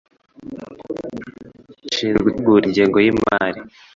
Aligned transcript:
Ashinzwe 1.89 2.23
gutegura 2.29 2.63
ingengo 2.67 2.97
y’imari, 3.03 3.59